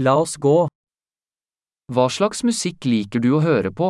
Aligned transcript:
La 0.00 0.12
oss 0.14 0.36
gå. 0.38 0.68
Hva 1.90 2.04
slags 2.06 2.44
musikk 2.46 2.86
liker 2.86 3.18
du 3.18 3.32
å 3.34 3.40
høre 3.42 3.72
på? 3.74 3.88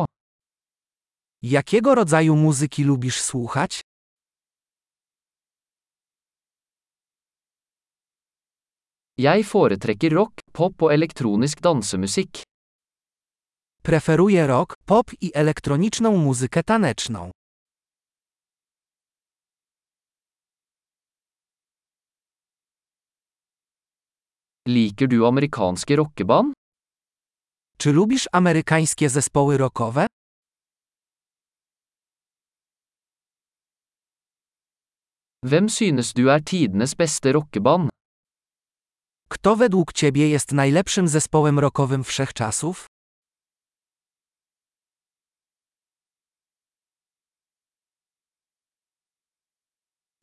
Jakiego 1.45 1.93
rodzaju 1.99 2.33
muzyki 2.35 2.83
lubisz 2.83 3.19
słuchać? 3.21 3.81
Jeg 9.21 9.45
foretrekker 9.45 10.15
rock, 10.17 10.41
pop 10.51 10.81
og 10.81 10.93
elektronisk 10.93 11.61
dansemusikk. 11.61 12.41
Preferuję 13.83 14.47
rock, 14.47 14.75
pop 14.85 15.11
i 15.21 15.31
elektroniczną 15.33 16.17
muzykę 16.17 16.63
taneczną. 16.63 17.31
Liker 24.67 25.07
du 25.07 25.25
amerikanske 25.25 25.95
rockeband? 25.95 26.53
Czy 27.77 27.91
lubisz 27.91 28.27
amerykańskie 28.31 29.09
zespoły 29.09 29.57
rockowe? 29.57 30.07
Hvem 35.45 35.69
synes 35.69 36.13
du 36.13 36.29
er 36.29 36.43
tidenes 36.43 36.95
beste 36.95 37.31
rockeband? 37.31 37.89
Kto 39.29 39.55
według 39.55 39.93
ciebie 39.93 40.29
jest 40.29 40.51
najlepszym 40.51 41.07
zespołem 41.07 41.59
rockowym 41.59 42.03
wszechczasów? 42.03 42.85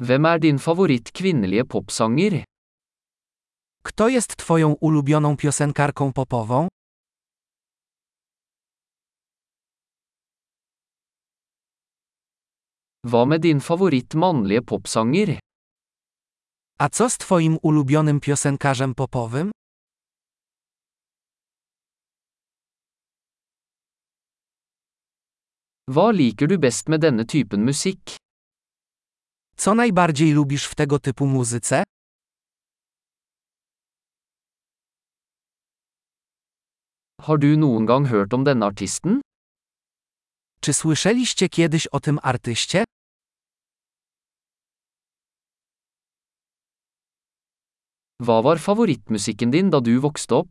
Hvem 0.02 0.26
er 0.26 0.40
din 0.40 0.58
favoritt 0.58 1.12
kvinnelige 1.12 1.64
popsanger? 1.64 2.44
Kto 3.86 4.08
jest 4.08 4.36
twoją 4.36 4.72
ulubioną 4.72 5.36
piosenkarką 5.36 6.12
popową? 6.12 6.68
Hva 13.04 13.26
med 13.26 13.42
din 13.42 13.60
favoritt 13.60 14.14
mannlige 14.14 14.62
popsanger? 14.62 15.38
A 16.78 16.88
co 16.88 17.10
z 17.10 17.18
twoim 17.18 17.58
ulubionym 17.62 18.20
piosenkarzem 18.20 18.94
popowym? 18.94 19.50
Hva 25.88 26.10
liker 26.10 26.48
du 26.48 26.58
best 26.58 26.88
med 26.88 27.00
denne 27.00 27.24
typen 27.24 27.64
musikk? 27.64 28.16
Co 29.56 29.74
najbardziej 29.74 30.32
lubisz 30.32 30.66
w 30.66 30.74
tego 30.74 30.98
typu 30.98 31.26
muzyce? 31.26 31.82
Har 37.26 37.38
du 37.42 37.56
noen 37.58 37.86
gang 37.90 38.04
hørt 38.06 38.34
om 38.36 38.44
denne 38.46 38.66
artisten? 38.66 39.20
Czy 40.60 40.72
słyszeliście 40.72 41.48
kiedyś 41.48 41.86
o 41.86 42.00
tym 42.00 42.18
artyście? 42.22 42.84
Hva 48.20 48.42
var 48.42 48.58
favorittmusikken 48.58 49.50
din 49.50 49.70
da 49.70 49.80
du 49.80 50.00
vokste 50.00 50.34
opp? 50.34 50.48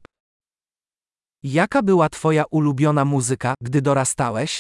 Jaka 1.44 1.82
była 1.82 2.10
twoja 2.10 2.44
ulubiona 2.52 3.06
muzyka, 3.06 3.54
gdy 3.62 3.82
dorastałeś? 3.82 4.60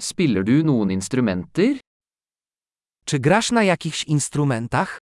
Spiller 0.00 0.44
du 0.44 0.64
noen 0.64 0.90
instrumenter? 0.90 1.87
Czy 3.08 3.18
grasz 3.18 3.52
na 3.52 3.64
jakichś 3.64 4.04
instrumentach? 4.04 4.98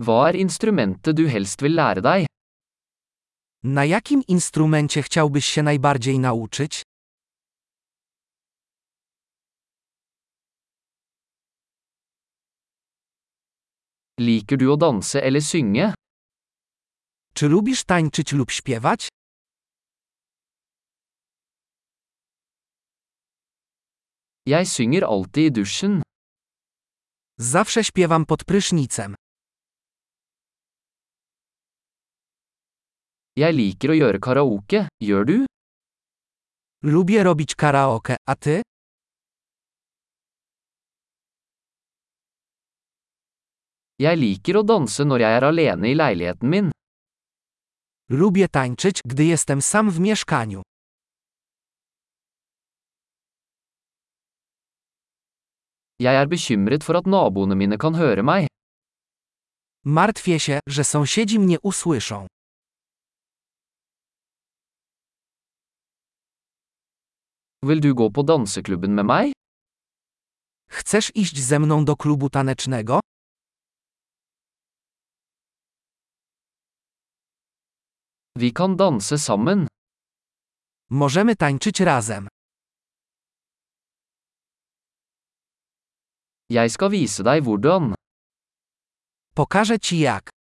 Hva 0.00 0.28
er 0.28 0.36
instrumentet 0.36 1.16
du 1.16 1.28
helst 1.28 1.62
vil 1.62 1.74
lære 1.74 2.00
deg? 2.02 2.26
Na 3.62 3.84
jakim 3.84 4.22
instrumencie 4.28 5.02
chciałbyś 5.02 5.46
się 5.46 5.62
najbardziej 5.62 6.18
nauczyć? 6.18 6.82
Liker 14.20 14.58
du 14.58 14.72
å 14.72 14.76
danse 14.76 15.22
eller 15.22 15.42
synge? 15.42 15.94
Czy 17.34 17.48
lubisz 17.48 17.84
tańczyć 17.84 18.32
lub 18.32 18.50
śpiewać? 18.50 19.08
Jeg 24.46 24.66
synger 24.66 25.04
alltid 25.06 25.44
i 25.46 25.50
dusjen. 25.50 26.02
Zawsze 27.38 27.84
śpiewam 27.84 28.26
pod 28.26 28.44
prysznicem. 28.44 29.14
Jeg 33.36 33.54
liker 33.54 33.92
å 33.94 33.96
gjøre 33.96 34.18
karaoke, 34.18 34.80
gjør 34.98 35.24
du? 35.30 35.36
Lubię 36.82 37.22
robić 37.22 37.54
karaoke, 37.54 38.16
a 38.26 38.34
ty? 38.34 38.58
Jeg 44.02 44.18
liker 44.18 44.58
å 44.58 44.66
danse 44.66 45.06
når 45.06 45.22
jeg 45.22 45.38
er 45.38 45.46
alene 45.52 45.92
i 45.92 45.94
leiligheten 45.94 46.50
min. 46.50 46.70
Lubię 48.10 48.48
tańczyć, 48.48 49.06
gdy 49.06 49.24
jestem 49.24 49.62
sam 49.62 49.90
w 49.90 50.00
mieszkaniu. 50.00 50.62
Jeg 56.02 56.14
er 56.20 56.26
bekymret 56.26 56.82
for 56.86 56.94
at 57.00 57.06
naboene 57.06 57.54
mine 57.54 57.76
kan 57.78 57.94
høre 57.94 58.22
meg. 58.22 58.46
Martwię 59.84 60.40
się, 60.40 60.60
że 60.68 60.84
sąsiedzi 60.84 61.38
mnie 61.38 61.60
usłyszą. 61.60 62.26
Vil 67.62 67.80
du 67.80 67.94
gå 67.94 68.10
på 68.10 68.22
danseklubben 68.22 68.94
med 68.94 69.06
meg? 69.06 69.32
Chcesz 70.70 71.10
iść 71.14 71.38
ze 71.38 71.58
mną 71.58 71.84
do 71.84 71.96
klubu 71.96 72.30
tanecznego? 72.30 73.00
Vi 78.36 78.52
kan 78.52 78.76
danse 78.76 79.18
sammen. 79.18 79.66
Możemy 80.90 81.36
tańczyć 81.36 81.80
razem. 81.80 82.28
Jeg 86.52 86.70
skal 86.70 86.90
vise 86.90 87.22
deg. 87.24 87.44
Pokażę 89.34 89.78
ci 89.78 89.98
jak. 89.98 90.41